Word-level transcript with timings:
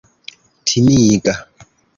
timiga 0.65 1.33